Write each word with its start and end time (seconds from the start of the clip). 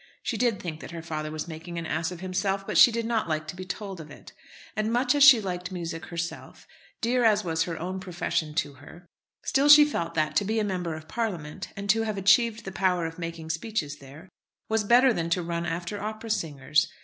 She 0.23 0.35
did 0.35 0.59
think 0.59 0.79
that 0.79 0.89
her 0.89 1.03
father 1.03 1.29
was 1.29 1.47
making 1.47 1.77
an 1.77 1.85
ass 1.85 2.09
of 2.09 2.21
himself, 2.21 2.65
but 2.65 2.75
she 2.75 2.91
did 2.91 3.05
not 3.05 3.29
like 3.29 3.47
to 3.49 3.55
be 3.55 3.65
told 3.65 4.01
of 4.01 4.09
it. 4.09 4.33
And 4.75 4.91
much 4.91 5.13
as 5.13 5.23
she 5.23 5.39
liked 5.39 5.71
music 5.71 6.07
herself, 6.07 6.65
dear 7.01 7.23
as 7.23 7.43
was 7.43 7.65
her 7.65 7.77
own 7.79 7.99
profession 7.99 8.55
to 8.55 8.73
her, 8.73 9.05
still 9.43 9.69
she 9.69 9.85
felt 9.85 10.15
that, 10.15 10.35
to 10.37 10.43
be 10.43 10.57
a 10.59 10.63
Member 10.63 10.95
of 10.95 11.07
Parliament, 11.07 11.67
and 11.75 11.87
to 11.91 12.01
have 12.01 12.17
achieved 12.17 12.65
the 12.65 12.71
power 12.71 13.05
of 13.05 13.19
making 13.19 13.51
speeches 13.51 13.97
there, 13.97 14.27
was 14.69 14.83
better 14.83 15.13
than 15.13 15.29
to 15.29 15.43
run 15.43 15.67
after 15.67 16.01
opera 16.01 16.31
singers. 16.31 16.87